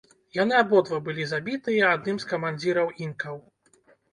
[0.37, 3.35] Яны абодва былі забітыя адным з камандзіраў інкаў.